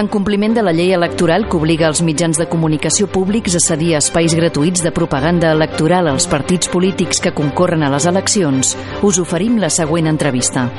[0.00, 3.90] En compliment de la llei electoral que obliga els mitjans de comunicació públics a cedir
[3.98, 8.70] espais gratuïts de propaganda electoral als partits polítics que concorren a les eleccions,
[9.04, 10.70] us oferim la següent entrevista.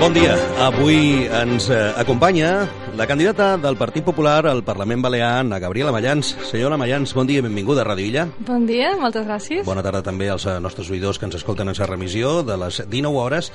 [0.00, 0.34] Bon dia.
[0.66, 2.66] Avui ens eh, acompanya
[2.98, 6.36] la candidata del Partit Popular al Parlament Balear, Ana Gabriela Mayans.
[6.50, 8.24] Senyora Mayans, bon dia, benvinguda a Radio Illa.
[8.40, 9.62] Bon dia, moltes gràcies.
[9.62, 12.80] Bona tarda també als eh, nostres oïdors que ens escolten en sa remissió de les
[12.90, 13.52] 19 hores.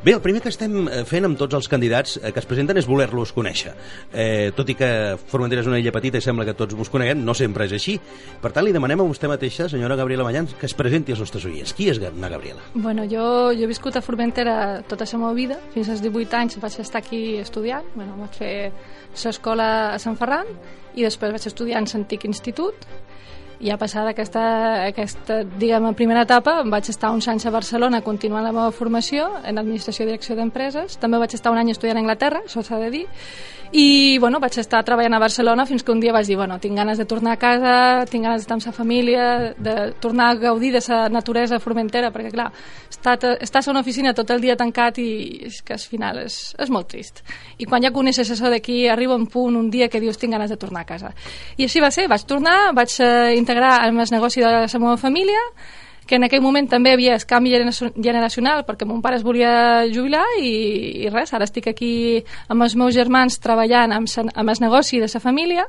[0.00, 2.88] Bé, el primer que estem eh, fent amb tots els candidats que es presenten és
[2.88, 3.74] voler-los conèixer.
[4.14, 4.88] Eh, tot i que
[5.28, 7.98] Formentera és una illa petita i sembla que tots vos coneguem, no sempre és així.
[8.40, 11.44] Per tant, li demanem a vostè mateixa, senyora Gabriela Mayans, que es presenti als nostres
[11.44, 11.76] oients.
[11.76, 12.64] Qui és Ana Gabriela?
[12.72, 16.60] Bueno, jo, jo he viscut a Formentera tota la meva vida, fins als 18 anys
[16.64, 18.56] vaig estar aquí estudiant, bueno, vaig fer
[19.24, 20.48] l'escola a Sant Ferran
[20.94, 22.86] i després vaig estudiar en l'antic institut.
[23.56, 24.42] I ja passada aquesta,
[24.84, 29.56] aquesta diguem, primera etapa vaig estar uns anys a Barcelona continuant la meva formació en
[29.56, 30.98] administració i direcció d'empreses.
[31.00, 33.06] També vaig estar un any estudiant a Anglaterra, això s'ha de dir
[33.72, 36.76] i bueno, vaig estar treballant a Barcelona fins que un dia vaig dir, bueno, tinc
[36.76, 37.74] ganes de tornar a casa,
[38.10, 39.24] tinc ganes d'estar amb la família,
[39.58, 42.50] de tornar a gaudir de la naturesa formentera, perquè clar,
[42.90, 45.08] estàs a una oficina tot el dia tancat i
[45.50, 47.24] és que al final és, és molt trist.
[47.58, 50.50] I quan ja coneixes això d'aquí, arriba un punt, un dia que dius, tinc ganes
[50.50, 51.12] de tornar a casa.
[51.56, 55.42] I així va ser, vaig tornar, vaig eh, integrar el negoci de la meva família,
[56.06, 60.24] que en aquell moment també havia el canvi generacional perquè mon pare es volia jubilar
[60.40, 60.52] i,
[61.04, 61.92] i res, ara estic aquí
[62.48, 65.66] amb els meus germans treballant amb, amb el negoci de la família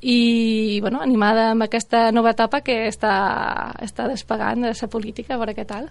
[0.00, 5.40] i bueno, animada amb aquesta nova etapa que està, està despegant de la política, a
[5.42, 5.90] veure què tal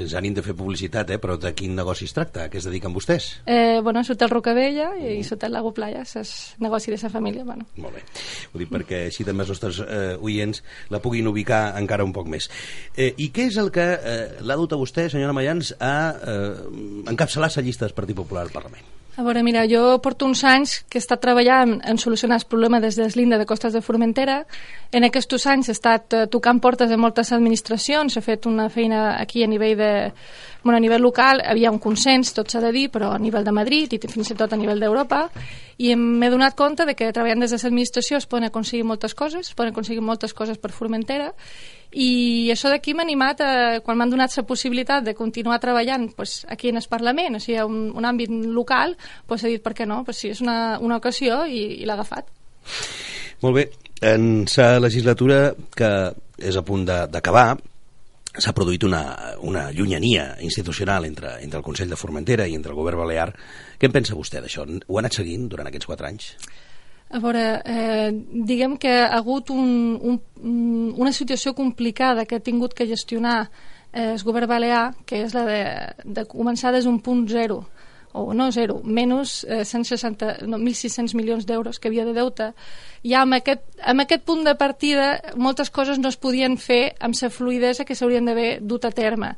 [0.00, 1.18] sense ànim de fer publicitat, eh?
[1.22, 2.46] però de quin negoci es tracta?
[2.46, 3.30] A què es dediquen vostès?
[3.46, 5.26] Eh, bueno, sota el Rocabella i mm.
[5.28, 7.44] sota el Lago Playa, és negoci de sa família.
[7.46, 7.66] Bueno.
[7.80, 8.04] Molt bé.
[8.52, 12.30] Ho dic perquè així també els nostres eh, oients la puguin ubicar encara un poc
[12.32, 12.50] més.
[12.96, 16.48] Eh, I què és el que eh, l'ha dut a vostè, senyora Mayans, a eh,
[17.12, 18.99] encapçalar la llista del Partit Popular al Parlament?
[19.16, 22.78] A veure, mira, jo porto uns anys que he estat treballant en solucionar el problema
[22.80, 24.44] des de l'Inda de Costes de Formentera.
[24.92, 29.20] En aquests anys he estat eh, tocant portes de moltes administracions, he fet una feina
[29.20, 29.90] aquí a nivell de...
[30.62, 33.52] Bueno, a nivell local havia un consens, tot s'ha de dir, però a nivell de
[33.56, 35.24] Madrid i fins i tot a nivell d'Europa,
[35.80, 39.48] i m'he donat compte de que treballant des de l'administració es poden aconseguir moltes coses,
[39.48, 41.32] es poden aconseguir moltes coses per Formentera,
[41.92, 43.52] i això d'aquí m'ha animat, a,
[43.82, 47.58] quan m'han donat la possibilitat de continuar treballant pues, aquí en el Parlament, o sigui,
[47.66, 48.96] un, un àmbit local,
[49.26, 51.98] pues, he dit per què no, pues, sí, és una, una ocasió i, i l'ha
[51.98, 52.30] agafat.
[53.42, 53.66] Molt bé,
[54.06, 55.90] en la legislatura que
[56.38, 57.58] és a punt d'acabar,
[58.30, 59.02] s'ha produït una,
[59.42, 63.32] una llunyania institucional entre, entre el Consell de Formentera i entre el govern balear.
[63.80, 64.62] Què en pensa vostè d'això?
[64.62, 66.36] Ho ha anat seguint durant aquests quatre anys?
[67.10, 68.10] A veure, eh,
[68.46, 73.48] diguem que ha hagut un, un, una situació complicada que ha tingut que gestionar
[73.92, 75.62] eh, el govern balear, que és la de,
[76.04, 77.64] de començar des d'un punt zero,
[78.12, 82.52] o no zero, menys eh, 160, no, 1.600 milions d'euros que havia de deute,
[83.06, 87.18] ja amb aquest, amb aquest punt de partida moltes coses no es podien fer amb
[87.18, 89.36] la fluidesa que s'haurien d'haver dut a terme.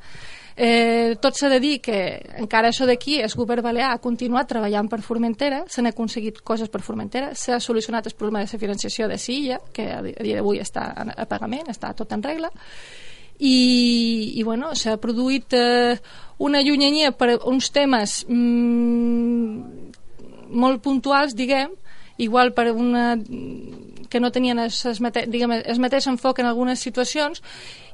[0.57, 1.97] Eh, tot s'ha de dir que
[2.43, 6.83] encara això d'aquí, el govern balear ha continuat treballant per Formentera, s'han aconseguit coses per
[6.85, 10.91] Formentera, s'ha solucionat el problema de la financiació de Silla, que a dia d'avui està
[11.17, 12.51] a pagament, està tot en regla,
[13.39, 15.97] i, i bueno, s'ha produït eh,
[16.39, 19.89] una llunyania per uns temes mm,
[20.53, 21.73] molt puntuals, diguem,
[22.19, 23.17] igual per una
[24.13, 24.71] que no tenien el,
[25.33, 27.41] diguem, el mateix enfoc en algunes situacions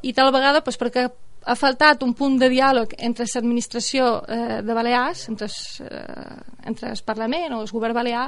[0.03, 1.07] i tal vegada pues, perquè
[1.49, 7.01] ha faltat un punt de diàleg entre l'administració eh, de Balears, entre, eh, entre el
[7.07, 8.27] Parlament o el govern balear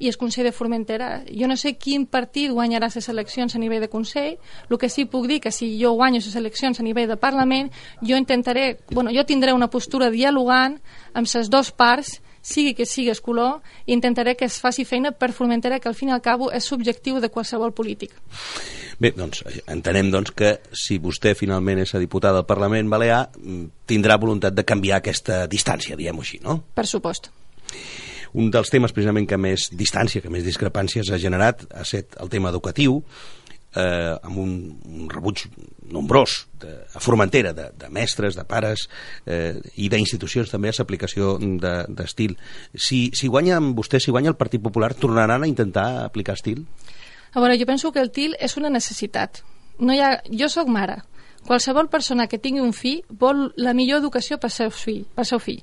[0.00, 1.10] i el Consell de Formentera.
[1.28, 4.38] Jo no sé quin partit guanyarà les eleccions a nivell de Consell,
[4.70, 7.68] el que sí puc dir que si jo guanyo les eleccions a nivell de Parlament,
[8.00, 10.80] jo intentaré, bueno, jo tindré una postura dialogant
[11.12, 15.80] amb les dues parts sigui que sigui color, intentaré que es faci feina per Formentera,
[15.80, 18.12] que al fin i al cabo és subjectiu de qualsevol polític.
[18.98, 23.86] Bé, doncs entenem doncs, que si vostè finalment és a diputada del Parlament Balear, mm,
[23.86, 26.62] tindrà voluntat de canviar aquesta distància, diguem-ho així, no?
[26.74, 27.30] Per supost.
[28.34, 32.28] Un dels temes precisament que més distància, que més discrepàncies ha generat ha estat el
[32.28, 33.02] tema educatiu,
[33.74, 34.50] eh, amb un,
[34.86, 35.44] un rebuig
[35.90, 38.88] nombrós de, a Formentera de, de mestres, de pares
[39.26, 42.34] eh, i d'institucions també a l'aplicació d'estil.
[42.34, 46.64] De, si, si guanya vostè, si guanya el Partit Popular, tornaran a intentar aplicar estil?
[47.34, 49.42] A veure, jo penso que el TIL és una necessitat.
[49.78, 50.16] No hi ha...
[50.30, 51.00] Jo sóc mare.
[51.44, 55.02] Qualsevol persona que tingui un fill vol la millor educació per seu fill.
[55.14, 55.60] Per seu fill.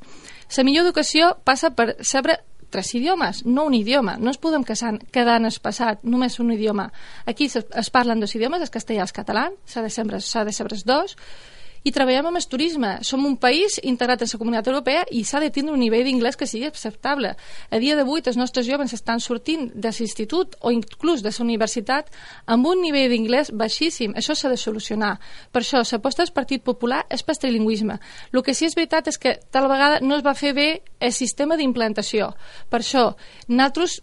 [0.58, 2.42] La millor educació passa per saber
[2.72, 4.18] tres idiomes, no un idioma.
[4.18, 6.90] No es podem quedar, quedar en el passat només un idioma.
[7.26, 10.74] Aquí es, es parlen dos idiomes, el castellà i el català, s'ha de de saber
[10.76, 11.18] els dos,
[11.84, 12.92] i treballem amb el turisme.
[13.02, 16.38] Som un país integrat en la comunitat europea i s'ha de tindre un nivell d'inglès
[16.38, 17.36] que sigui acceptable.
[17.70, 22.12] A dia d'avui els nostres joves estan sortint de l'institut o inclús de la universitat
[22.46, 24.14] amb un nivell d'inglès baixíssim.
[24.16, 25.18] Això s'ha de solucionar.
[25.52, 28.00] Per això, l'aposta del Partit Popular és per trilingüisme.
[28.34, 30.70] El que sí és veritat és que tal vegada no es va fer bé
[31.00, 32.36] el sistema d'implantació.
[32.70, 33.16] Per això,
[33.48, 34.02] nosaltres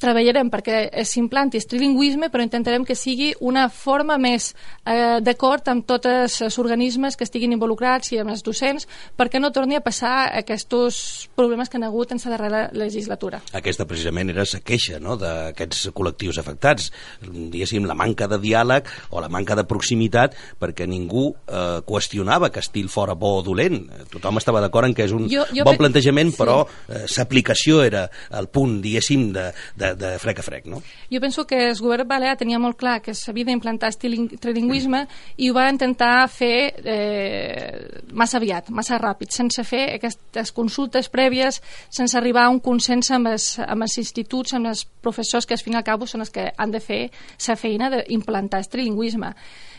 [0.00, 4.52] treballarem perquè s'implanti el trilingüisme, però intentarem que sigui una forma més
[4.84, 6.08] eh, d'acord amb tots
[6.38, 11.28] els organismes que estiguin involucrats i amb els docents, perquè no torni a passar aquests
[11.36, 13.40] problemes que han hagut en la darrera legislatura.
[13.52, 16.90] Aquesta precisament era la queixa no?, d'aquests col·lectius afectats,
[17.22, 22.62] diguéssim, la manca de diàleg o la manca de proximitat, perquè ningú eh, qüestionava que
[22.64, 23.80] estil fora bo o dolent.
[24.12, 26.40] Tothom estava d'acord en que és un jo, jo bon plantejament, sí.
[26.40, 28.06] però eh, l'aplicació era
[28.38, 30.80] el punt, diguéssim, de, de de, de frec a frec, no?
[31.12, 33.98] Jo penso que el govern balear tenia molt clar que s'havia d'implantar el
[34.40, 35.34] trilingüisme mm.
[35.44, 41.60] i ho va intentar fer eh, massa aviat, massa ràpid, sense fer aquestes consultes prèvies,
[41.90, 45.62] sense arribar a un consens amb els, amb els instituts, amb els professors que al
[45.62, 47.08] fin i al cap són els que han de fer
[47.48, 49.32] la feina d'implantar el trilingüisme.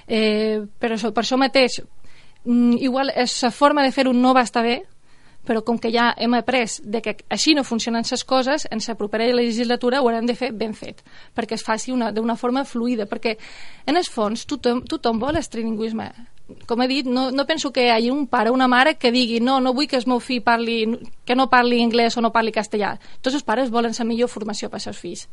[0.08, 1.80] Eh, però això, per això mateix,
[2.44, 4.82] mm, igual la forma de fer-ho no va estar bé,
[5.46, 8.96] però com que ja hem après de que així no funcionen les coses, en la
[8.96, 11.04] propera legislatura ho haurem de fer ben fet,
[11.36, 13.38] perquè es faci d'una forma fluida, perquè
[13.86, 16.12] en el fons tothom, tothom vol el trilingüisme.
[16.66, 19.12] Com he dit, no, no penso que hi hagi un pare o una mare que
[19.12, 20.82] digui no, no vull que el meu fill parli,
[21.26, 22.96] que no parli anglès o no parli castellà.
[23.22, 25.28] Tots els pares volen la millor formació per als seus fills.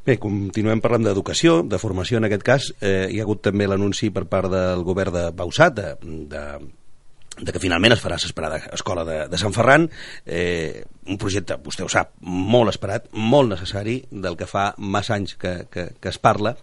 [0.00, 2.70] Bé, continuem parlant d'educació, de formació en aquest cas.
[2.80, 5.90] Eh, hi ha hagut també l'anunci per part del govern de Bausat de,
[7.40, 9.86] de que finalment es farà l'esperada escola de, de Sant Ferran,
[10.26, 15.36] eh, un projecte, vostè ho sap, molt esperat, molt necessari, del que fa massa anys
[15.40, 16.54] que, que, que es parla.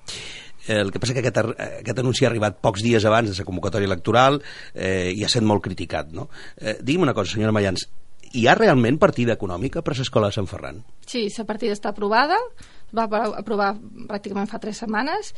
[0.68, 3.48] Eh, el que passa que aquest, aquest anunci ha arribat pocs dies abans de la
[3.48, 4.42] convocatòria electoral
[4.74, 6.12] eh, i ha estat molt criticat.
[6.14, 6.30] No?
[6.58, 7.88] Eh, digui'm una cosa, senyora Mayans,
[8.34, 10.82] hi ha realment partida econòmica per a l'escola de Sant Ferran?
[11.08, 12.38] Sí, la partida està aprovada,
[12.96, 13.08] va
[13.40, 13.74] aprovar
[14.10, 15.34] pràcticament fa tres setmanes,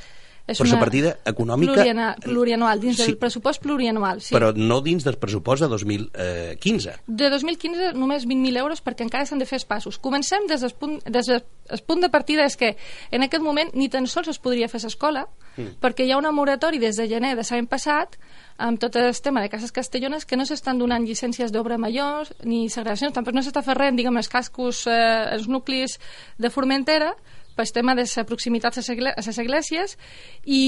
[0.49, 1.75] és però una partida econòmica...
[1.77, 4.33] Plurianual, plurianual dins sí, del pressupost plurianual, sí.
[4.35, 6.97] Però no dins del pressupost de 2015.
[7.07, 9.99] De 2015 només 20.000 euros perquè encara s'han de fer passos.
[10.01, 12.75] Comencem des del punt, des del el punt de partida és que
[13.11, 15.25] en aquest moment ni tan sols es podria fer l'escola
[15.55, 15.79] mm.
[15.83, 18.17] perquè hi ha una moratori des de gener de l'any passat
[18.57, 22.67] amb tot el tema de cases castellones que no s'estan donant llicències d'obra majors ni
[22.69, 25.99] segregacions, tampoc no s'està ferrent diguem, els cascos, eh, els nuclis
[26.37, 27.13] de Formentera
[27.59, 29.97] pel tema de la proximitat a les esglésies
[30.45, 30.61] i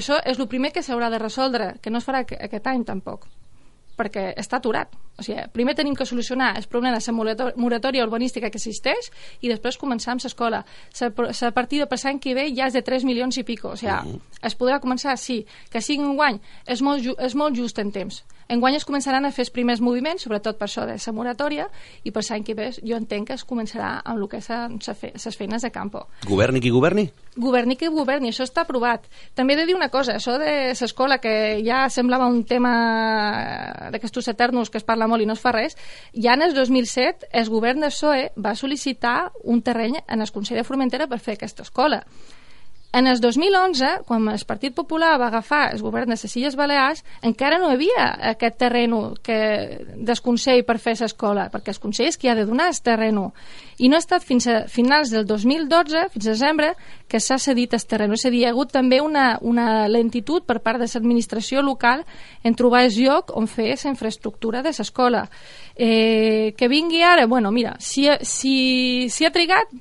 [0.00, 3.28] això és el primer que s'haurà de resoldre, que no es farà aquest any tampoc
[3.98, 4.92] perquè està aturat.
[5.18, 9.10] O sigui, primer tenim que solucionar el problema de la moratòria urbanística que existeix
[9.42, 10.62] i després començar amb l'escola.
[11.00, 13.74] La partida per l'any que ve ja és de 3 milions i pico.
[13.74, 14.20] O sigui, uh -huh.
[14.42, 16.40] es podrà començar, sí, que sigui un guany.
[16.66, 18.24] És molt, és molt just en temps.
[18.48, 21.66] Enguany es començaran a fer els primers moviments, sobretot per això de la moratòria,
[22.08, 25.36] i per l'any que ve jo entenc que es començarà amb el que són les
[25.36, 26.06] feines de campo.
[26.24, 27.10] Governi qui governi?
[27.36, 29.04] Governi qui governi, això està aprovat.
[29.36, 32.72] També he de dir una cosa, això de l'escola, que ja semblava un tema
[33.92, 35.76] d'aquests eternos que es parla molt i no es fa res,
[36.14, 40.56] ja en el 2007 el govern de PSOE va sol·licitar un terreny en el Consell
[40.56, 42.00] de Formentera per fer aquesta escola.
[42.90, 47.02] En el 2011, quan el Partit Popular va agafar el govern de les Illes Balears,
[47.20, 49.36] encara no hi havia aquest terreno que,
[49.92, 53.34] del Consell per fer l'escola, perquè el Consell és qui ha de donar el terreno.
[53.76, 56.70] I no ha estat fins a finals del 2012, fins a desembre,
[57.06, 58.16] que s'ha cedit el terreno.
[58.16, 62.06] És a dir, hi ha hagut també una, una lentitud per part de l'administració local
[62.42, 65.26] en trobar el lloc on fer la infraestructura de l'escola.
[65.76, 69.76] Eh, que vingui ara, bueno, mira, si, si, si ha trigat,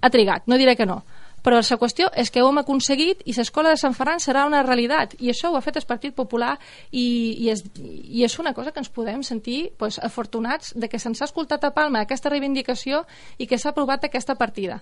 [0.00, 1.02] ha trigat, no diré que no
[1.42, 4.62] però la qüestió és que ho hem aconseguit i l'escola de Sant Ferran serà una
[4.62, 5.16] realitat.
[5.20, 6.54] I això ho ha fet el Partit Popular
[6.90, 7.04] i,
[7.42, 11.22] i, és, i és una cosa que ens podem sentir pues, afortunats de que se'ns
[11.22, 13.04] ha escoltat a Palma aquesta reivindicació
[13.38, 14.80] i que s'ha aprovat aquesta partida.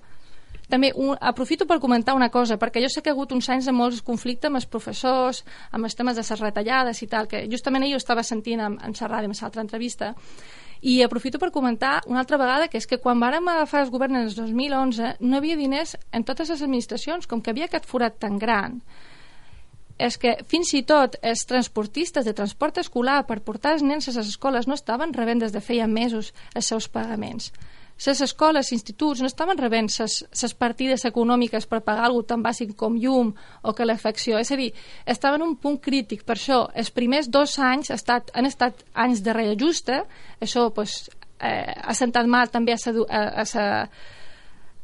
[0.71, 3.67] També un, aprofito per comentar una cosa, perquè jo sé que ha hagut uns anys
[3.67, 5.43] de molts conflictes amb els professors,
[5.75, 8.79] amb els temes de les retallades i tal, que justament ahir ho estava sentint en,
[8.79, 10.15] en xerrada en l'altra entrevista,
[10.81, 14.17] i aprofito per comentar una altra vegada que és que quan vàrem agafar el govern
[14.17, 18.17] en el 2011 no havia diners en totes les administracions, com que havia aquest forat
[18.19, 18.81] tan gran.
[20.01, 24.17] És que fins i tot els transportistes de transport escolar per portar els nens a
[24.17, 27.53] les escoles no estaven rebent des de feia mesos els seus pagaments
[28.07, 32.97] les escoles, instituts, no estaven rebent les partides econòmiques per pagar alguna tan bàsic com
[32.97, 34.39] llum o calefacció.
[34.41, 34.71] És a dir,
[35.05, 36.25] estaven en un punt crític.
[36.25, 40.03] Per això, els primers dos anys estat, han estat anys de reajuste.
[40.41, 43.45] Això pues, eh, ha sentat mal també a, sa, a, a,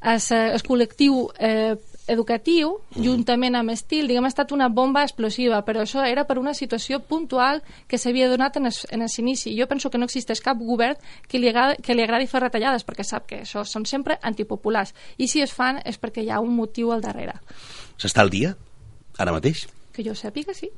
[0.01, 5.61] a sa, el col·lectiu eh, educatiu, juntament amb estil, diguem, ha estat una bomba explosiva,
[5.67, 9.55] però això era per una situació puntual que s'havia donat en l'inici.
[9.59, 10.97] Jo penso que no existeix cap govern
[11.29, 14.95] que li, agradi, que li agradi fer retallades, perquè sap que això són sempre antipopulars.
[15.19, 17.41] I si es fan és perquè hi ha un motiu al darrere.
[17.99, 18.55] S'està al dia,
[19.19, 19.67] ara mateix?
[19.93, 20.71] Que jo sàpiga, sí.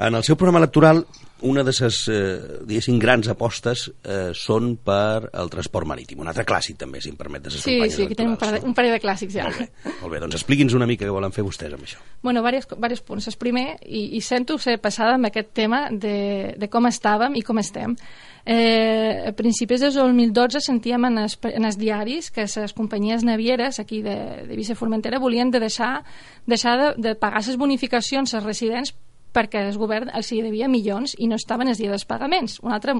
[0.00, 1.04] En el seu programa electoral
[1.42, 6.20] una de les, eh, diguéssim, grans apostes eh, són per el transport marítim.
[6.20, 8.38] Un altre clàssic, també, si em permet, de les sí, campanyes Sí, aquí tenim un
[8.40, 9.46] parell, un parell de clàssics, ja.
[9.48, 9.68] Molt bé,
[10.02, 10.20] molt bé.
[10.20, 12.00] doncs expliqui'ns una mica què volen fer vostès amb això.
[12.22, 13.28] Bueno, diversos, diversos punts.
[13.28, 17.42] El primer, i, i sento ser passada amb aquest tema de, de com estàvem i
[17.42, 17.96] com estem.
[18.44, 23.80] Eh, a principis del 2012 sentíem en els, en els diaris que les companyies navieres
[23.80, 24.16] aquí de,
[24.48, 26.02] de Vice Formentera volien de deixar,
[26.46, 28.96] deixar de, de pagar les bonificacions als residents
[29.32, 32.58] perquè el govern els hi devia milions i no estaven els dies dels pagaments.
[32.62, 32.96] Un altre,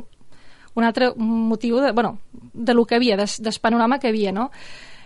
[0.74, 4.50] un altre motiu de, bueno, de lo que havia, des, del panorama que havia, no?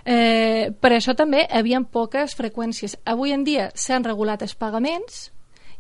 [0.05, 2.99] Eh, per això també havia poques freqüències.
[3.09, 5.31] Avui en dia s'han regulat els pagaments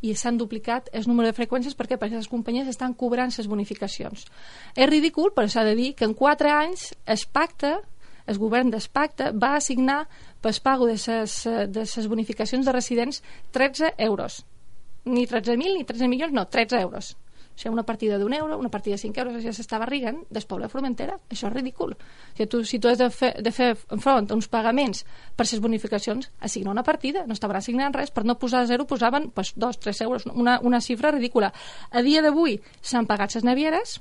[0.04, 4.24] i s'han duplicat el número de freqüències perquè perquè les companyies estan cobrant les bonificacions.
[4.76, 7.80] És ridícul, però s'ha de dir que en 4 anys es pacta
[8.26, 10.06] el govern d'Espacte va assignar
[10.40, 13.22] per pago de les de ses bonificacions de residents
[13.52, 14.44] 13 euros
[15.04, 17.16] ni 13.000 ni 13 milions, no, 13 euros.
[17.54, 19.86] O sigui, una partida d'un euro, una partida de 5 euros, ja s'estava
[20.46, 21.18] poble de Formentera.
[21.30, 21.94] Això és ridícul.
[21.94, 25.04] O sigui, tu, si tu has de fer, de fer enfront uns pagaments
[25.36, 29.30] per les bonificacions, assigna una partida, no estaven assignant res, per no posar zero posaven
[29.30, 31.52] pues, 2, 3 euros, una, una xifra ridícula.
[31.90, 34.00] A dia d'avui s'han pagat les navieres,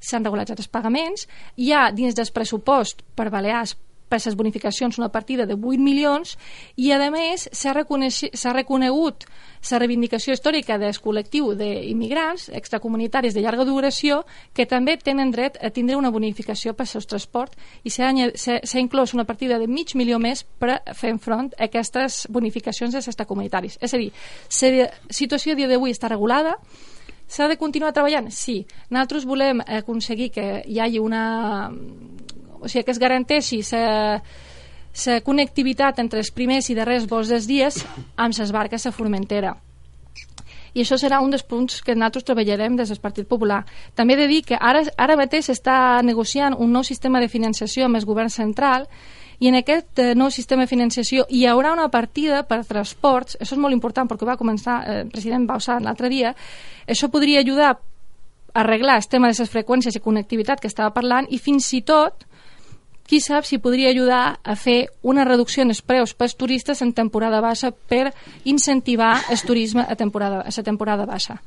[0.00, 3.76] s'han regulat els pagaments, hi ha dins del pressupost per Balears
[4.14, 6.36] per les bonificacions una partida de 8 milions
[6.76, 9.26] i a més s'ha reconegut
[9.70, 14.22] la reivindicació històrica del col·lectiu d'immigrants extracomunitaris de llarga duració
[14.54, 19.16] que també tenen dret a tindre una bonificació per al seu transport i s'ha inclòs
[19.16, 23.78] una partida de mig milió més per fer front a aquestes bonificacions dels extracomunitaris.
[23.80, 26.58] És a dir, la situació a dia d'avui està regulada,
[27.26, 28.28] S'ha de continuar treballant?
[28.30, 28.66] Sí.
[28.92, 31.70] Nosaltres volem aconseguir que hi hagi una
[32.64, 37.82] o sigui, que es garanteixi la connectivitat entre els primers i darrers vols dels dies
[38.16, 39.54] amb les barques a Formentera.
[40.74, 43.62] I això serà un dels punts que nosaltres treballarem des del Partit Popular.
[43.94, 47.86] També he de dir que ara, ara mateix s'està negociant un nou sistema de financiació
[47.86, 48.88] amb el govern central
[49.38, 53.54] i en aquest eh, nou sistema de financiació hi haurà una partida per transports, això
[53.54, 56.34] és molt important perquè va començar eh, el president Bausà l'altre dia,
[56.86, 57.80] això podria ajudar a
[58.62, 62.26] arreglar el tema de les freqüències i connectivitat que estava parlant i fins i tot
[63.06, 66.94] qui sap si podria ajudar a fer una reducció en els preus pels turistes en
[66.96, 68.12] temporada baixa per
[68.44, 71.40] incentivar el turisme a, temporada, a la temporada baixa.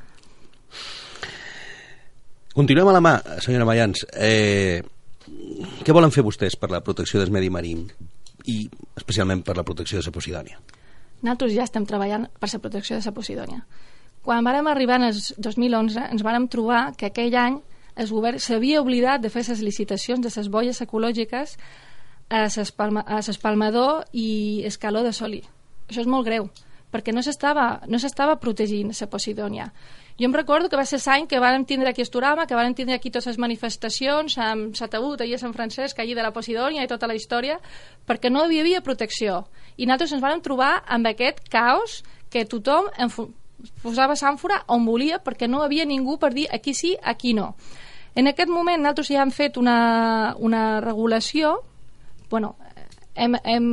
[2.57, 4.05] Continuem a la mà, senyora Mayans.
[4.13, 4.81] Eh,
[5.85, 7.75] què volen fer vostès per la protecció del medi marí
[8.47, 8.63] i
[8.97, 10.57] especialment per la protecció de la Posidònia?
[11.21, 13.63] Nosaltres ja estem treballant per la protecció de la Posidònia.
[14.25, 17.61] Quan vàrem arribar en el 2011 ens vàrem trobar que aquell any
[17.97, 21.57] el govern s'havia oblidat de fer les licitacions de les boies ecològiques
[22.29, 25.43] a l'espalmador i escaló de Soli.
[25.87, 26.49] Això és molt greu,
[26.91, 29.71] perquè no s'estava no protegint la Posidònia.
[30.19, 32.73] Jo em recordo que va ser l'any que vam tindre aquí a Esturama, que vam
[32.73, 36.83] tindre aquí totes les manifestacions amb Sataut, allà a Sant Francesc, allí de la Posidònia
[36.83, 37.59] i tota la història,
[38.07, 39.45] perquè no hi havia protecció.
[39.77, 42.01] I nosaltres ens vam trobar amb aquest caos
[42.33, 42.89] que tothom
[43.83, 47.55] posava s'àmfora on volia perquè no havia ningú per dir aquí sí, aquí no.
[48.17, 51.59] En aquest moment nosaltres ja hem fet una, una regulació,
[52.31, 52.55] bueno,
[53.13, 53.67] hem, hem,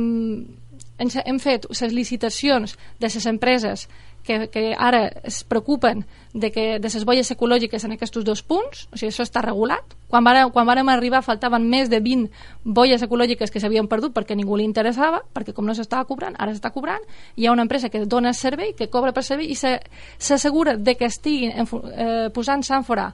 [0.99, 3.87] hem fet les licitacions de les empreses
[4.25, 8.85] que, que ara es preocupen de, que, de les boies ecològiques en aquests dos punts,
[8.91, 9.95] o sigui, això està regulat.
[10.09, 12.29] Quan, vàrem, quan vàrem arribar faltaven més de 20
[12.65, 16.53] boies ecològiques que s'havien perdut perquè ningú li interessava, perquè com no s'estava cobrant, ara
[16.53, 20.77] s'està cobrant, hi ha una empresa que dona servei, que cobra per servei i s'assegura
[20.77, 23.09] de que estiguin eh, posant s'àmfora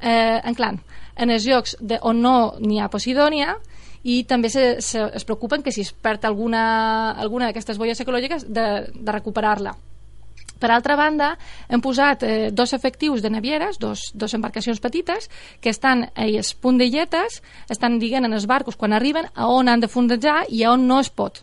[0.00, 0.80] eh, en clan,
[1.16, 3.56] en els llocs de, on no n'hi ha Posidònia
[4.02, 8.48] i també se, se, es preocupen que si es perd alguna, alguna d'aquestes boies ecològiques
[8.48, 9.76] de, de recuperar-la.
[10.60, 11.30] Per altra banda,
[11.72, 15.30] hem posat eh, dos efectius de navieres, dos, dos embarcacions petites,
[15.60, 17.40] que estan a les pundelletes,
[17.72, 20.84] estan dient en els barcos quan arriben a on han de fondejar i a on
[20.88, 21.40] no es pot.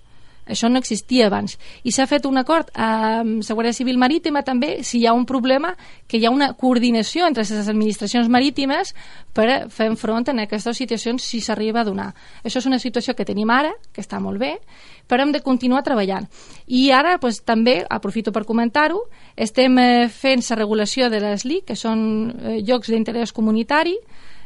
[0.47, 1.57] Això no existia abans.
[1.83, 5.73] I s'ha fet un acord amb Guàrdia Civil Marítima també, si hi ha un problema,
[6.07, 8.93] que hi ha una coordinació entre les administracions marítimes
[9.33, 12.13] per fer front a aquestes situacions si s'arriba a donar.
[12.43, 14.57] Això és una situació que tenim ara, que està molt bé,
[15.07, 16.27] però hem de continuar treballant.
[16.67, 19.03] I ara pues, també, aprofito per comentar-ho,
[19.35, 22.01] estem eh, fent la regulació de les LIC, que són
[22.31, 23.97] eh, llocs d'interès comunitari,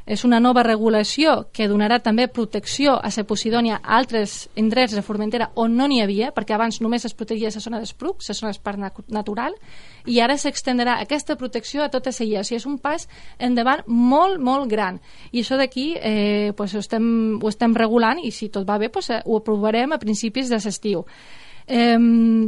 [0.05, 5.01] és una nova regulació que donarà també protecció a la Posidònia a altres indrets de
[5.01, 8.51] Formentera on no n'hi havia, perquè abans només es protegia la zona d'Espruc, la zona
[8.51, 9.55] d'Espart natural,
[10.05, 12.41] i ara s'extendrà aquesta protecció a tota la illa.
[12.41, 13.07] O sigui, és un pas
[13.39, 14.99] endavant molt, molt gran.
[15.31, 18.89] I això d'aquí eh, pues, ho, estem, ho estem regulant i si tot va bé
[18.89, 21.05] pues, ho aprovarem a principis de l'estiu.
[21.67, 21.97] Eh,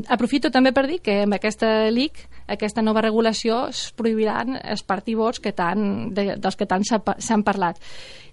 [0.10, 5.40] aprofito també per dir que amb aquesta LIC, aquesta nova regulació, es prohibiran els partibors
[5.40, 7.80] que tant, de, dels que tant s'han parlat.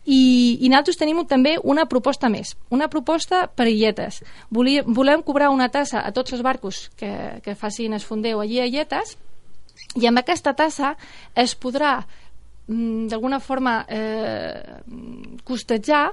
[0.05, 4.23] I, I nosaltres tenim també una proposta més, una proposta per illetes.
[4.51, 7.13] Volia, volem cobrar una tassa a tots els barcos que,
[7.45, 9.17] que facin es fondeu allí a illetes
[10.01, 10.95] i amb aquesta tassa
[11.37, 14.81] es podrà mm, d'alguna forma eh,
[15.45, 16.07] costejar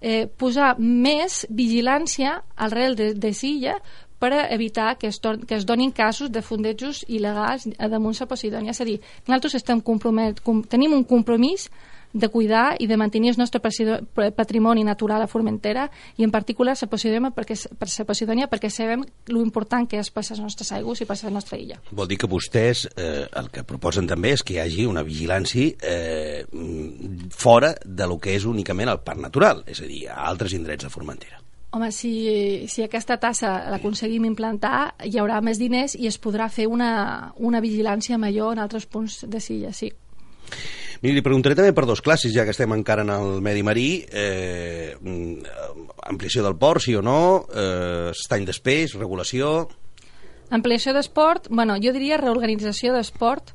[0.00, 3.78] eh, posar més vigilància al rel de, de Silla
[4.24, 8.72] per evitar que es, que es donin casos de fundejos il·legals a damunt la Posidònia.
[8.72, 11.68] És a dir, nosaltres estem compromet, com, tenim un compromís
[12.14, 16.88] de cuidar i de mantenir el nostre patrimoni natural a Formentera i en particular la
[16.88, 19.02] Posidònia perquè, per la Posidònia perquè sabem
[19.34, 21.80] lo important que és per les nostres aigües i per la nostra illa.
[21.90, 25.74] Vol dir que vostès eh, el que proposen també és que hi hagi una vigilància
[25.82, 26.44] eh,
[27.34, 30.86] fora de lo que és únicament el parc natural, és a dir, a altres indrets
[30.86, 31.43] de Formentera.
[31.74, 36.68] Home, si, si aquesta tassa l'aconseguim implantar, hi haurà més diners i es podrà fer
[36.70, 39.88] una, una vigilància major en altres punts de Silla, sí.
[41.02, 43.88] Miri, li preguntaré també per dos classes, ja que estem encara en el medi marí.
[44.06, 44.94] Eh,
[46.06, 47.18] ampliació del port, sí o no?
[47.50, 49.66] Eh, estany d'espès, regulació...
[50.54, 53.50] Ampliació d'esport, bueno, jo diria reorganització d'esport.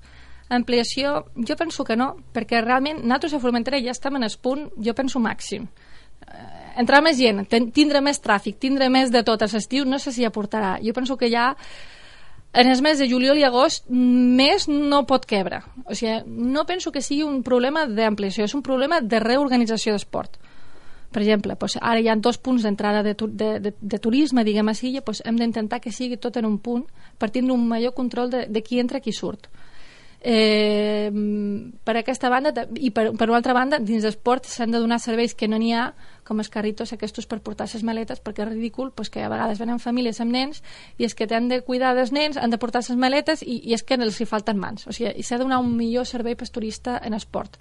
[0.51, 4.67] Ampliació, jo penso que no, perquè realment nosaltres a Formentera ja estem en el punt,
[4.75, 5.69] jo penso màxim
[6.79, 7.43] entrar més gent,
[7.75, 10.77] tindre més tràfic, tindre més de tot a l'estiu, no sé si aportarà.
[10.83, 11.53] Jo penso que ja
[12.53, 15.61] en els mesos de juliol i agost més no pot quebre.
[15.85, 20.39] O sigui, no penso que sigui un problema d'ampliació, és un problema de reorganització d'esport.
[21.09, 24.69] Per exemple, doncs ara hi ha dos punts d'entrada de, de, de, de turisme, diguem
[24.69, 26.85] així, doncs hem d'intentar que sigui tot en un punt
[27.17, 29.49] per tindre un major control de, de qui entra i qui surt.
[30.21, 31.09] Eh,
[31.83, 35.31] per aquesta banda i per, per una altra banda dins d'esport s'han de donar serveis
[35.31, 35.93] que no n'hi ha
[36.29, 39.59] com els carritos aquests per portar les maletes perquè és ridícul pues, que a vegades
[39.59, 40.61] venen famílies amb nens
[40.97, 43.73] i és que t'han de cuidar dels nens han de portar les maletes i, i
[43.73, 46.49] és que els hi falten mans o sigui, s'ha de donar un millor servei per
[46.53, 47.57] turista en esport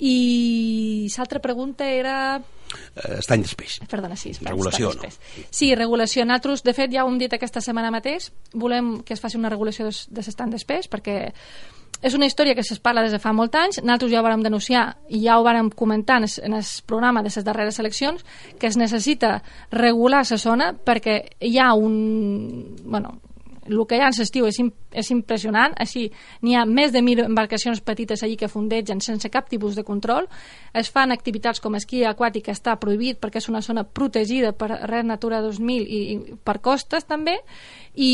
[0.00, 3.80] i l'altra pregunta era eh, estany d'espeix.
[3.90, 4.32] Perdona, sí.
[4.40, 5.10] Regulació, no?
[5.52, 6.24] Sí, regulació.
[6.24, 9.52] Nosaltres, de fet, ja ho hem dit aquesta setmana mateix, volem que es faci una
[9.52, 11.18] regulació de, de l'estany d'espeix perquè
[12.02, 14.44] és una història que es parla des de fa molt anys, nosaltres ja ho vàrem
[14.44, 18.24] denunciar i ja ho vàrem comentar en el programa de les darreres eleccions,
[18.58, 22.76] que es necessita regular la zona perquè hi ha un...
[22.84, 23.18] Bueno,
[23.70, 24.58] el que hi ha en l'estiu és,
[24.92, 26.08] és impressionant, així
[26.42, 30.26] n'hi ha més de mil embarcacions petites allí que fondegen sense cap tipus de control,
[30.74, 34.72] es fan activitats com esquí aquàtic que està prohibit perquè és una zona protegida per
[34.72, 37.38] Red Natura 2000 i, i per costes també,
[37.94, 38.10] i,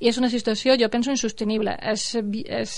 [0.00, 1.76] i és una situació, jo penso, insostenible.
[1.92, 2.76] És, és,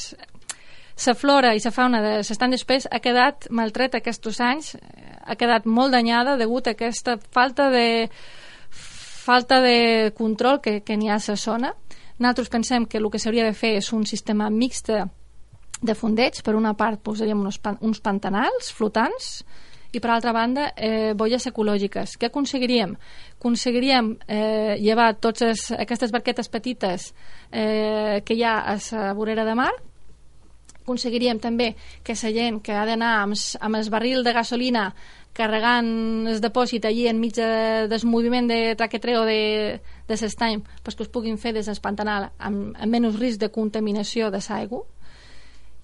[1.06, 4.74] la flora i la fauna de l'estant d'espès ha quedat maltreta aquests anys,
[5.22, 8.11] ha quedat molt danyada degut a aquesta falta de
[9.22, 11.72] falta de control que, que n'hi ha a la zona.
[12.18, 16.42] Nosaltres pensem que el que s'hauria de fer és un sistema mixt de fondeig.
[16.42, 19.44] Per una part posaríem uns, pan, uns pantanals flotants
[19.92, 22.16] i per altra banda eh, bolles ecològiques.
[22.16, 22.96] Què aconseguiríem?
[23.38, 27.12] Aconseguiríem eh, llevar totes aquestes barquetes petites
[27.50, 29.72] eh, que hi ha a la vorera de mar,
[30.83, 34.92] aconseguiríem també que la gent que ha d'anar amb, amb el barril de gasolina
[35.33, 41.07] carregant el depòsit allí enmig de, del moviment de traquetreo de, de l'estany pues que
[41.07, 44.85] es puguin fer des del pantanal amb, amb menys risc de contaminació de l'aigua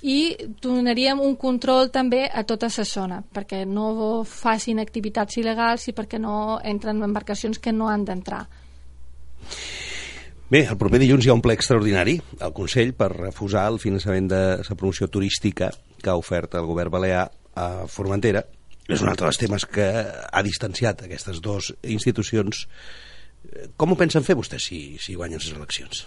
[0.03, 5.93] i donaríem un control també a tota la zona perquè no facin activitats il·legals i
[5.93, 8.47] perquè no entren embarcacions que no han d'entrar
[10.49, 14.31] Bé, el proper dilluns hi ha un ple extraordinari al Consell per refusar el finançament
[14.31, 15.69] de la promoció turística
[16.01, 17.27] que ha ofert el govern balear
[17.59, 18.45] a Formentera
[18.89, 22.65] és un altre dels temes que ha distanciat aquestes dues institucions.
[23.77, 26.07] Com ho pensen fer vostès si, si guanyen les eleccions?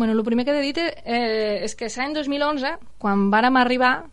[0.00, 4.06] Bueno, el primer que he de dir eh, és que l'any 2011, quan vàrem arribar,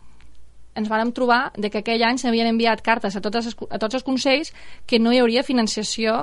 [0.76, 4.04] ens vàrem trobar de que aquell any s'havien enviat cartes a, totes, a tots els
[4.04, 4.52] consells
[4.84, 6.18] que no hi hauria financiació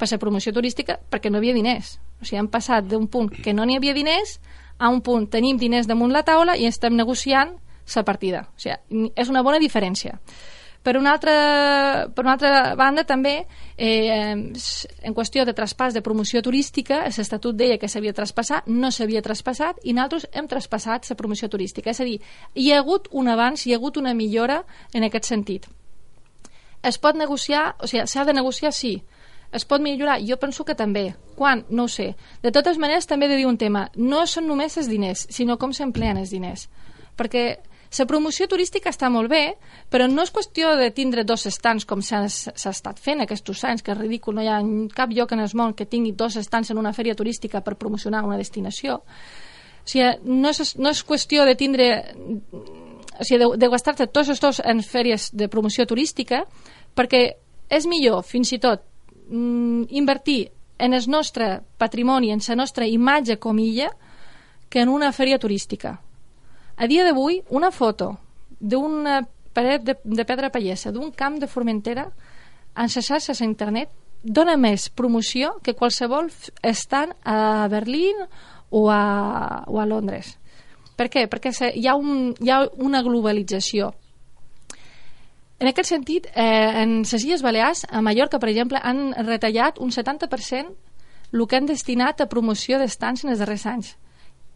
[0.00, 1.98] per la promoció turística perquè no hi havia diners.
[2.16, 4.38] O sigui, hem passat d'un punt que no n'hi havia diners
[4.78, 7.58] a un punt tenim diners damunt la taula i estem negociant
[7.92, 8.46] la partida.
[8.48, 10.16] O sigui, és una bona diferència.
[10.82, 16.40] Per una altra, per una altra banda, també, eh, en qüestió de traspàs de promoció
[16.40, 21.50] turística, l'Estatut deia que s'havia traspassat, no s'havia traspassat, i nosaltres hem traspassat la promoció
[21.52, 21.90] turística.
[21.90, 22.20] És a dir,
[22.54, 24.64] hi ha hagut un avanç, hi ha hagut una millora
[24.94, 25.68] en aquest sentit.
[26.82, 29.02] Es pot negociar, o sigui, s'ha de negociar, sí,
[29.52, 30.20] es pot millorar?
[30.22, 31.14] Jo penso que també.
[31.36, 31.64] Quan?
[31.68, 32.14] No ho sé.
[32.42, 33.88] De totes maneres, també he de dir un tema.
[33.96, 36.68] No són només els diners, sinó com s'empleen els diners.
[37.18, 37.58] Perquè
[37.98, 39.56] la promoció turística està molt bé,
[39.90, 43.92] però no és qüestió de tindre dos estants com s'ha estat fent aquests anys, que
[43.92, 44.60] és ridícul, no hi ha
[44.94, 48.22] cap lloc en el món que tingui dos estants en una fèria turística per promocionar
[48.24, 49.00] una destinació.
[49.00, 51.88] O sigui, no és, no és qüestió de tindre
[53.20, 56.44] o sigui, de, de gastar-te tots els dos en fèries de promoció turística,
[56.94, 57.24] perquè
[57.70, 58.86] és millor, fins i tot,
[59.28, 63.90] mm, invertir en el nostre patrimoni, en la nostra imatge com illa,
[64.70, 65.98] que en una fèria turística.
[66.80, 68.14] A dia d'avui, una foto
[68.56, 69.20] d'una
[69.52, 72.06] paret de, de pedra pallessa, d'un camp de Formentera,
[72.72, 73.92] en les xarxes a internet,
[74.24, 76.30] dona més promoció que qualsevol
[76.64, 78.24] estant a Berlín
[78.70, 80.38] o a, o a Londres.
[80.96, 81.26] Per què?
[81.28, 83.92] Perquè hi ha, un, hi ha una globalització.
[85.60, 89.92] En aquest sentit, eh, en les Illes Balears, a Mallorca, per exemple, han retallat un
[89.92, 90.72] 70%
[91.30, 93.98] el que han destinat a promoció d'estants en els darrers anys.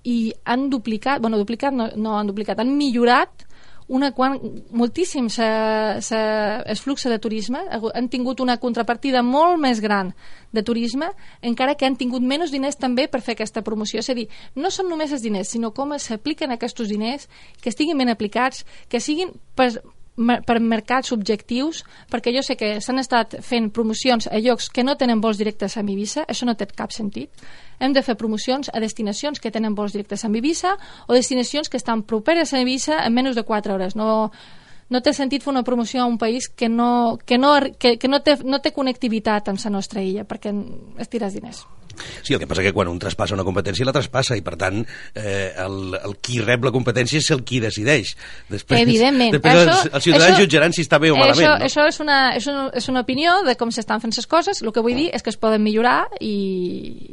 [0.04, 3.46] I han duplicat, bueno, duplicat no, no han duplicat, han millorat
[3.86, 4.38] una quan,
[4.72, 6.20] moltíssim sa, sa,
[6.64, 10.14] el flux de turisme, han tingut una contrapartida molt més gran
[10.52, 11.10] de turisme,
[11.42, 14.00] encara que han tingut menys diners també per fer aquesta promoció.
[14.00, 17.28] És a dir, no són només els diners, sinó com s'apliquen aquests diners,
[17.60, 19.68] que estiguin ben aplicats, que siguin per,
[20.16, 24.96] per mercats objectius, perquè jo sé que s'han estat fent promocions a llocs que no
[24.96, 27.28] tenen vols directes amb Ibiza, això no té cap sentit.
[27.78, 31.76] Hem de fer promocions a destinacions que tenen vols directes amb Ibiza o destinacions que
[31.76, 33.96] estan properes a Ibiza en menys de 4 hores.
[33.96, 34.30] No,
[34.90, 38.08] no té sentit fer una promoció a un país que no, que no, que, que
[38.08, 40.52] no, té, no té connectivitat amb la nostra illa, perquè
[40.98, 41.64] estires diners.
[42.22, 44.80] Sí, el que passa que quan un traspassa una competència la traspassa i per tant
[44.82, 48.14] eh, el, el qui rep la competència és el qui decideix.
[48.50, 49.34] Després, Evidentment.
[49.36, 51.44] Després això, els, els ciutadans això, jutjaran si està bé o malament.
[51.44, 51.68] Això, no?
[51.68, 54.62] això és, una, és, una, és una opinió de com s'estan fent les coses.
[54.64, 56.34] El que vull dir és que es poden millorar i,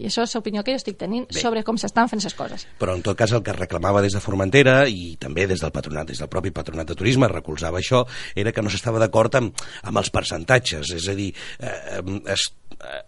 [0.02, 1.42] i això és l'opinió que jo estic tenint bé.
[1.42, 2.68] sobre com s'estan fent les coses.
[2.82, 6.10] Però en tot cas el que reclamava des de Formentera i també des del patronat,
[6.12, 10.02] des del propi patronat de turisme, recolzava això, era que no s'estava d'acord amb, amb
[10.02, 10.96] els percentatges.
[10.98, 12.02] És a dir, eh,
[12.34, 12.50] es,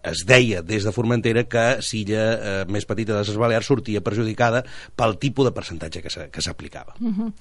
[0.02, 4.64] es deia des de Formentera que l'illa eh, més petita de les Balears sortia perjudicada
[4.96, 6.94] pel tipus de percentatge que s'aplicava.
[7.00, 7.32] Uh -huh.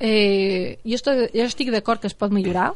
[0.00, 2.72] eh, jo, estic, jo estic d'acord que es pot millorar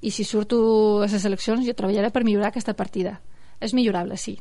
[0.00, 3.20] i si surto a les eleccions jo treballaré per millorar aquesta partida.
[3.60, 4.38] És millorable, sí,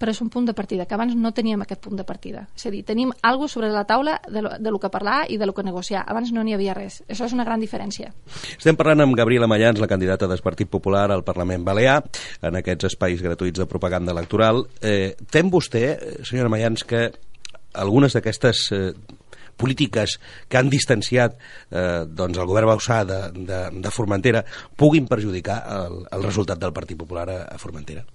[0.00, 2.46] però és un punt de partida, que abans no teníem aquest punt de partida.
[2.56, 5.36] És a dir, tenim alguna sobre la taula de lo, de lo que parlar i
[5.36, 6.06] de lo que negociar.
[6.08, 7.02] Abans no n'hi havia res.
[7.04, 8.08] Això és una gran diferència.
[8.56, 11.98] Estem parlant amb Gabriela Mayans, la candidata del Partit Popular al Parlament Balear,
[12.40, 14.64] en aquests espais gratuïts de propaganda electoral.
[14.80, 15.84] Eh, tem vostè,
[16.24, 17.10] senyora Mayans, que
[17.76, 18.94] algunes d'aquestes eh,
[19.60, 20.16] polítiques
[20.48, 24.40] que han distanciat eh, doncs el govern Bausà de, de, de Formentera
[24.80, 28.06] puguin perjudicar el, el resultat del Partit Popular a, a Formentera?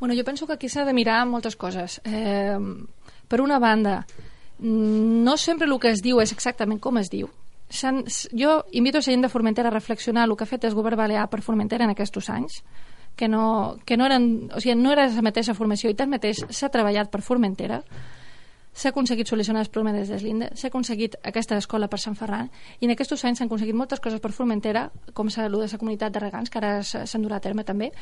[0.00, 2.00] Bueno, jo penso que aquí s'ha de mirar moltes coses.
[2.04, 2.58] Eh,
[3.28, 4.06] per una banda,
[4.58, 7.30] no sempre el que es diu és exactament com es diu.
[7.74, 11.00] Jo invito a la gent de Formentera a reflexionar el que ha fet el govern
[11.00, 12.62] balear per Formentera en aquests anys,
[13.16, 16.70] que no, que no, eren, o sigui, no era la mateixa formació i tanmateix s'ha
[16.70, 17.82] treballat per Formentera
[18.74, 22.88] s'ha aconseguit solucionar els problemes des l'INDE, s'ha aconseguit aquesta escola per Sant Ferran, i
[22.88, 26.20] en aquests anys s'han aconseguit moltes coses per Formentera, com s'ha de la comunitat de
[26.20, 27.92] regants, que ara s'han durat a terme també,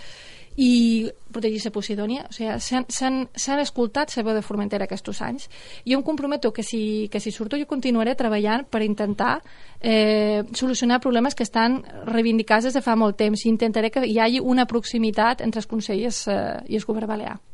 [0.56, 2.26] i protegir la Posidònia.
[2.28, 2.56] O sigui,
[2.88, 5.48] s'han escoltat la veu de Formentera aquests anys.
[5.84, 9.42] Jo em comprometo que si, que si surto jo continuaré treballant per intentar
[9.80, 14.18] eh, solucionar problemes que estan reivindicats des de fa molt temps i intentaré que hi
[14.18, 17.51] hagi una proximitat entre els consellers eh, i el govern balear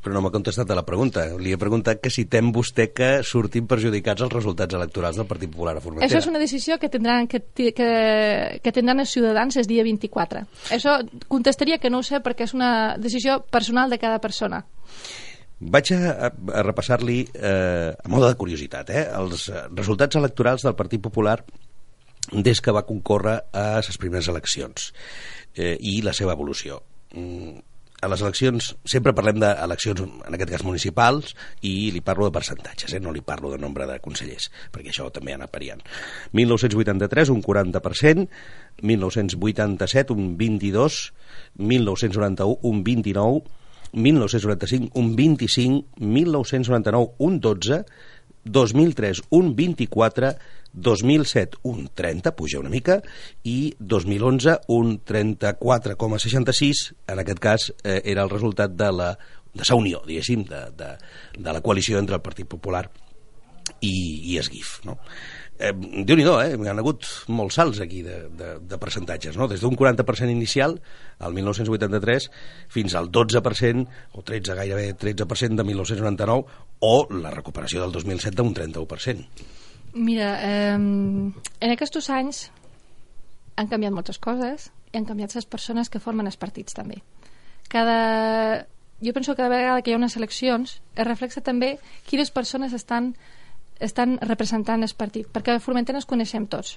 [0.00, 1.26] però no m'ha contestat a la pregunta.
[1.38, 5.52] Li he preguntat que si tem vostè que surtin perjudicats els resultats electorals del Partit
[5.52, 6.08] Popular a Formentera.
[6.08, 7.90] Això és una decisió que tindran, que, que,
[8.64, 10.44] que tindran els ciutadans el dia 24.
[10.76, 14.64] Això contestaria que no ho sé perquè és una decisió personal de cada persona.
[15.60, 21.02] Vaig a, a repassar-li eh, a moda de curiositat eh, els resultats electorals del Partit
[21.04, 21.42] Popular
[22.32, 24.92] des que va concórrer a les primeres eleccions
[25.54, 26.80] eh, i la seva evolució.
[27.12, 27.58] Mm,
[28.00, 31.34] a les eleccions, sempre parlem d'eleccions, en aquest cas municipals,
[31.66, 33.00] i li parlo de percentatges, eh?
[33.00, 35.82] no li parlo de nombre de consellers, perquè això també ha anat variant.
[36.36, 38.28] 1983, un 40%,
[38.92, 41.12] 1987, un 22%,
[41.60, 43.58] 1991, un 29%,
[43.90, 47.84] 1995, un 25, 1999, un 12,
[48.44, 50.36] 2003 un 24,
[50.72, 53.00] 2007 un 30, puja una mica,
[53.42, 59.12] i 2011 un 34,66, en aquest cas eh, era el resultat de la
[59.50, 60.94] de sa unió, diguéssim, de, de,
[61.34, 62.84] de la coalició entre el Partit Popular
[63.80, 63.94] i,
[64.30, 64.78] i Esguif.
[64.86, 65.00] No?
[65.60, 65.72] eh,
[66.06, 66.56] déu nhi eh?
[66.56, 69.48] hi ha hagut molts salts aquí de, de, de percentatges, no?
[69.50, 70.78] des d'un 40% inicial,
[71.18, 72.30] al 1983,
[72.72, 78.54] fins al 12%, o 13, gairebé 13% de 1999, o la recuperació del 2007 d'un
[78.56, 79.58] 31%.
[79.94, 82.44] Mira, eh, en aquests anys
[83.56, 87.02] han canviat moltes coses i han canviat les persones que formen els partits també.
[87.68, 88.66] Cada...
[89.00, 92.74] Jo penso que cada vegada que hi ha unes eleccions es reflexa també quines persones
[92.76, 93.14] estan
[93.80, 96.76] estan representant el partit, perquè a Formentera ens coneixem tots.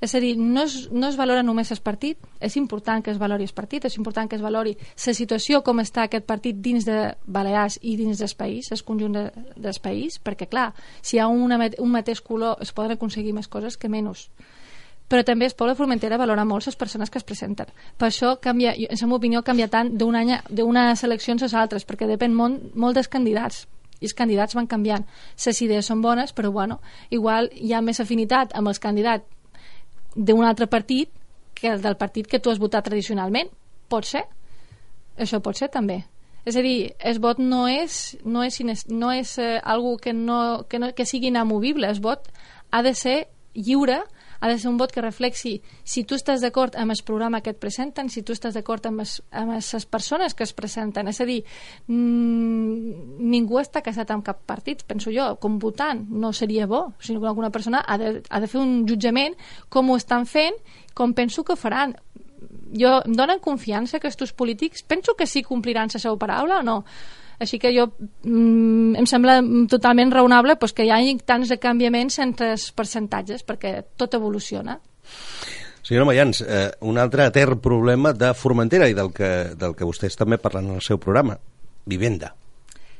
[0.00, 3.18] És a dir, no es, no es valora només el partit, és important que es
[3.18, 6.84] valori el partit, és important que es valori la situació com està aquest partit dins
[6.84, 9.24] de Balears i dins del país, el conjunt de,
[9.56, 13.48] del país, perquè, clar, si hi ha una, un mateix color es poden aconseguir més
[13.48, 14.28] coses que menys
[15.08, 17.68] però també el poble de Formentera valora molt les persones que es presenten.
[17.98, 22.34] Per això, canvia, en la meva opinió, canvia tant d'unes eleccions a altres, perquè depèn
[22.34, 23.66] molt, molt dels candidats
[24.00, 25.06] i els candidats van canviant.
[25.46, 26.80] Les idees són bones, però bueno,
[27.10, 29.24] igual hi ha més afinitat amb els candidats
[30.16, 31.12] d'un altre partit
[31.56, 33.52] que el del partit que tu has votat tradicionalment.
[33.88, 34.24] Pot ser.
[35.16, 36.02] Això pot ser també.
[36.46, 40.66] És a dir, el vot no és, no és, no és eh, algo que, no,
[40.68, 41.88] que, no, que sigui inamovible.
[41.88, 42.28] El vot
[42.70, 43.16] ha de ser
[43.54, 44.02] lliure
[44.40, 47.52] ha de ser un vot que reflexi si tu estàs d'acord amb el programa que
[47.54, 51.08] et presenten, si tu estàs d'acord amb, amb les persones que es presenten.
[51.08, 51.42] És a dir,
[51.86, 56.04] mmm, ningú està casat amb cap partit, penso jo, com votant.
[56.10, 59.36] No seria bo, sinó que alguna persona ha de, ha de fer un jutjament
[59.68, 60.56] com ho estan fent,
[60.94, 61.94] com penso que faran
[62.72, 66.66] jo, em donen confiança que aquests polítics penso que sí compliran la seva paraula o
[66.66, 66.82] no
[67.38, 72.18] així que jo mm, em sembla totalment raonable pues, que hi hagi tants de canviaments
[72.24, 74.78] entre els percentatges, perquè tot evoluciona.
[75.86, 80.18] Senyora Mayans, eh, un altre etern problema de Formentera i del que, del que vostès
[80.18, 81.38] també parlen en el seu programa,
[81.86, 82.32] vivenda.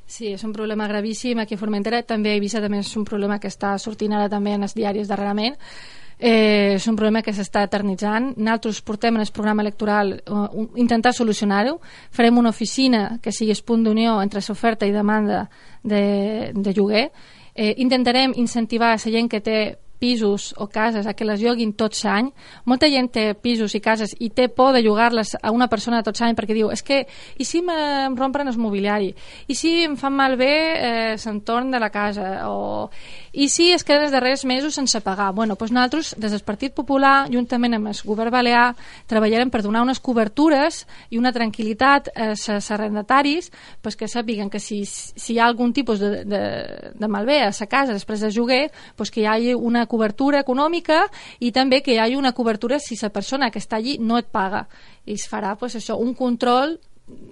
[0.06, 2.04] Sí, és un problema gravíssim aquí a Formentera.
[2.06, 5.10] També a Eivissa també és un problema que està sortint ara també en els diaris
[5.10, 5.58] darrerament
[6.18, 8.32] eh, és un problema que s'està eternitzant.
[8.36, 11.78] Nosaltres portem en el programa electoral uh, intentar solucionar-ho.
[12.10, 15.46] Farem una oficina que sigui el punt d'unió entre l'oferta i demanda
[15.82, 17.10] de, de lloguer.
[17.54, 19.58] Eh, intentarem incentivar la gent que té
[19.98, 22.30] pisos o cases a que les lloguin tot l'any.
[22.64, 26.20] Molta gent té pisos i cases i té por de llogar-les a una persona tot
[26.20, 27.04] l'any perquè diu, és que,
[27.38, 29.12] i si em rompren el mobiliari?
[29.48, 32.48] I si em fan malbé eh, l'entorn de la casa?
[32.50, 32.90] O,
[33.32, 35.32] I si es queden els darrers mesos sense pagar?
[35.36, 38.74] Bueno, doncs nosaltres, des del Partit Popular, juntament amb el govern balear,
[39.08, 43.50] treballarem per donar unes cobertures i una tranquil·litat als arrendataris
[43.82, 46.42] pues que sàpiguen que si, si hi ha algun tipus de, de,
[46.94, 51.04] de malbé a la casa després de lloguer, pues que hi hagi una cobertura econòmica
[51.40, 54.28] i també que hi hagi una cobertura si la persona que està allí no et
[54.32, 54.66] paga.
[55.06, 56.78] I es farà pues, això, un control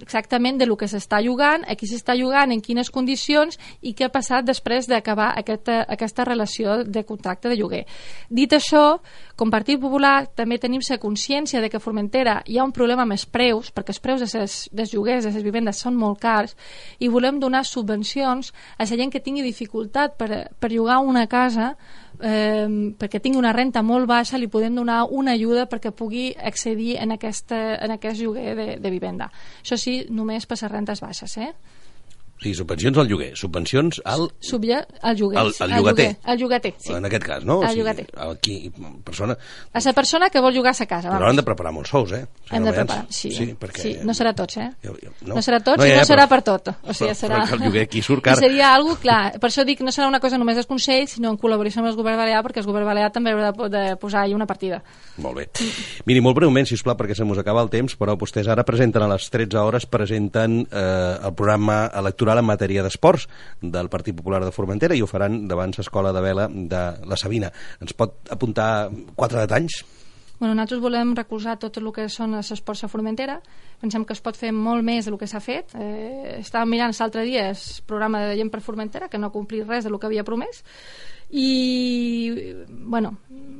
[0.01, 4.07] exactament de lo que s'està llogant, a qui s'està llogant, en quines condicions i què
[4.07, 7.83] ha passat després d'acabar aquesta, aquesta relació de contracte de lloguer.
[8.29, 9.01] Dit això,
[9.35, 13.03] com Partit Popular també tenim la consciència de que a Formentera hi ha un problema
[13.03, 16.55] amb els preus, perquè els preus de dels lloguers, de les vivendes són molt cars,
[16.99, 21.75] i volem donar subvencions a la gent que tingui dificultat per, per llogar una casa
[22.21, 22.67] eh,
[22.99, 27.15] perquè tingui una renta molt baixa li podem donar una ajuda perquè pugui accedir en,
[27.15, 29.31] aquesta, en aquest lloguer de, de vivenda.
[29.61, 31.51] Això sí, només per les rentes baixes, eh?
[32.35, 34.25] Sí, subvencions al lloguer, subvencions al...
[34.43, 35.39] Subja al lloguer.
[35.39, 36.07] Al, al llogater.
[36.27, 36.91] Al llogater, sí.
[36.91, 37.61] En aquest cas, no?
[37.61, 38.09] Al o sigui, llogater.
[38.25, 38.55] Aquí,
[39.07, 39.37] persona...
[39.71, 41.21] A la persona que vol llogar a sa casa, vamos.
[41.21, 42.25] Però han de preparar molts sous, eh?
[42.51, 43.31] Hem de preparar, sí.
[43.31, 43.81] Sí, perquè...
[43.81, 44.67] sí, no serà tots, eh?
[44.83, 45.37] Jo, jo, no.
[45.37, 46.73] no serà tots no, ja, i no ja, serà però, per tot.
[46.83, 47.39] O sigui, però, serà...
[47.47, 48.35] Però el lloguer aquí surt car.
[48.35, 51.31] I seria algo, clar, per això dic, no serà una cosa només dels consells, sinó
[51.31, 54.25] en col·laboració amb el govern balear, perquè el govern balear també haurà de, de posar
[54.25, 54.81] ahí una partida.
[55.23, 55.47] Molt bé.
[56.05, 58.67] Miri, molt breument, si us plau, perquè se mos acaba el temps, però vostès ara
[58.67, 63.27] presenten a les 13 hores, presenten eh, el programa electoral en matèria d'esport esports
[63.61, 67.51] del Partit Popular de Formentera i ho faran davant l'Escola de Vela de la Sabina.
[67.81, 69.83] Ens pot apuntar quatre detalls?
[70.39, 73.39] Bueno, nosaltres volem recolzar tot el que són els esports a Formentera.
[73.79, 75.71] Pensem que es pot fer molt més del que s'ha fet.
[75.79, 79.67] Eh, estàvem mirant l'altre dia el programa de Gent per Formentera, que no ha complit
[79.67, 80.63] res del que havia promès
[81.29, 83.15] i bueno,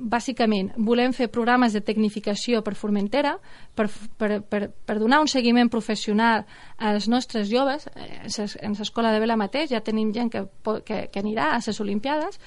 [0.06, 3.36] bàsicament volem fer programes de tecnificació per Formentera
[3.76, 6.46] per, per, per, per donar un seguiment professional
[6.78, 10.46] als nostres joves eh, en l'escola de Vela mateix ja tenim gent que,
[10.86, 12.38] que, que anirà a les Olimpiades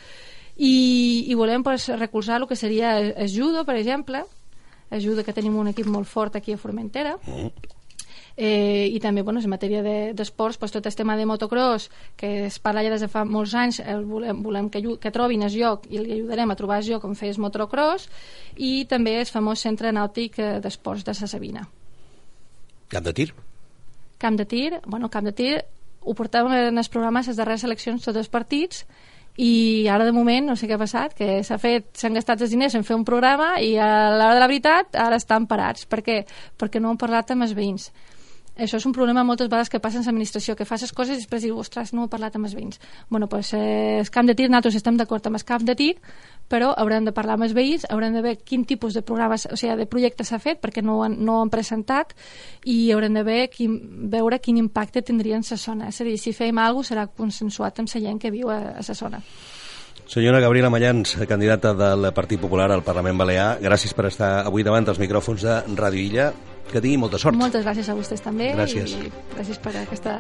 [0.57, 4.25] i, i volem pues, recolzar el que seria el judo, per exemple
[4.91, 7.19] el judo que tenim un equip molt fort aquí a Formentera.
[7.27, 7.78] Mm
[8.41, 9.83] eh, i també bueno, en matèria
[10.15, 13.25] d'esports de, pues, tot el tema de motocross que es parla ja des de fa
[13.27, 16.79] molts anys el volem, volem que, que trobin el lloc i li ajudarem a trobar
[16.79, 18.07] el lloc on fer el motocross
[18.57, 21.67] i també el famós centre nàutic eh, d'esports de Sa Sabina
[22.89, 23.33] Camp de tir?
[24.19, 25.57] Camp de tir, bueno, camp de tir
[26.01, 28.85] ho portàvem en els programes les darreres eleccions tots els partits
[29.39, 32.55] i ara de moment no sé què ha passat, que s'ha fet s'han gastat els
[32.55, 35.87] diners en fer un programa i a l'hora de la veritat ara estan parats.
[35.87, 36.21] Per què?
[36.59, 37.91] Perquè no han parlat amb els veïns
[38.59, 41.23] això és un problema moltes vegades que passa en l'administració, que fas les coses i
[41.23, 42.81] després dius, ostres, no he parlat amb els veïns.
[43.09, 45.97] bueno, pues, eh, el camp de tir, nosaltres estem d'acord amb el camp de tir,
[46.49, 49.57] però haurem de parlar amb els veïns, haurem de veure quin tipus de programes, o
[49.57, 52.15] sigui, de projectes s'ha fet, perquè no han, no han presentat,
[52.65, 53.79] i haurem de veure quin,
[54.11, 55.89] veure quin impacte tindria en la zona.
[55.89, 58.59] És a dir, si fem alguna cosa serà consensuat amb la gent que viu a,
[58.79, 59.23] a la zona.
[60.09, 64.87] Senyora Gabriela Mallans, candidata del Partit Popular al Parlament Balear, gràcies per estar avui davant
[64.89, 66.31] dels micròfons de Ràdio Illa
[66.73, 67.37] que tingui molta sort.
[67.39, 68.95] Moltes gràcies a vostès també gràcies.
[68.95, 70.15] i gràcies per aquesta,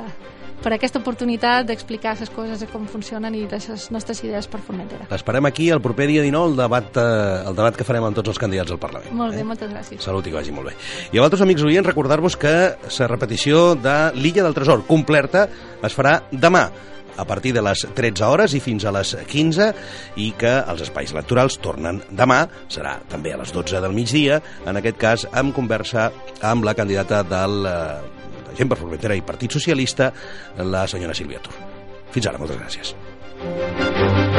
[0.63, 4.61] per aquesta oportunitat d'explicar les coses de com funcionen i de les nostres idees per
[4.65, 5.07] Formentera.
[5.11, 8.35] L'esperem aquí el proper dia 19, el debat, eh, el debat que farem amb tots
[8.35, 9.13] els candidats al Parlament.
[9.13, 9.45] Molt bé, eh?
[9.45, 10.03] moltes gràcies.
[10.05, 10.77] Salut i que vagi molt bé.
[11.13, 12.55] I a vosaltres, amics oients, recordar-vos que
[12.99, 15.49] la repetició de l'Illa del Tresor completa
[15.83, 16.71] es farà demà
[17.19, 19.69] a partir de les 13 hores i fins a les 15
[20.23, 24.81] i que els espais electorals tornen demà, serà també a les 12 del migdia, en
[24.81, 26.09] aquest cas amb conversa
[26.47, 28.17] amb la candidata del eh,
[28.49, 30.13] de Gent per Formentera i Partit Socialista,
[30.65, 31.55] la senyora Sílvia Tur.
[32.15, 34.38] Fins ara, moltes gràcies.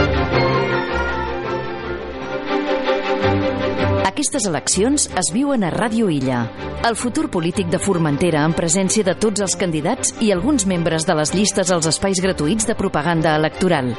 [4.19, 6.41] Aquestes eleccions es viuen a Ràdio Illa.
[6.83, 11.15] El futur polític de Formentera en presència de tots els candidats i alguns membres de
[11.15, 13.93] les llistes als espais gratuïts de propaganda electoral.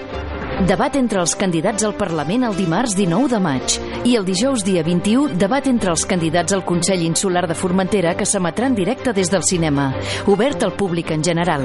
[0.60, 4.82] Debat entre els candidats al Parlament el dimarts 19 de maig i el dijous dia
[4.84, 9.30] 21 debat entre els candidats al Consell Insular de Formentera que s'emetrà en directe des
[9.32, 9.88] del cinema,
[10.28, 11.64] obert al públic en general.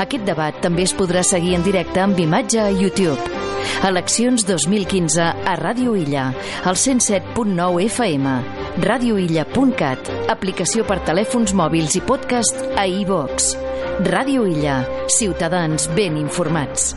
[0.00, 3.20] Aquest debat també es podrà seguir en directe amb imatge a YouTube.
[3.84, 6.30] Eleccions 2015 a Ràdio Illa,
[6.64, 8.34] al 107.9 FM,
[8.80, 13.52] radioilla.cat, aplicació per telèfons mòbils i podcast a iVox.
[14.08, 14.80] Ràdio Illa,
[15.20, 16.94] ciutadans ben informats.